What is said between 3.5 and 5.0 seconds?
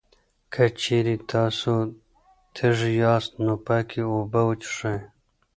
پاکې اوبه وڅښئ.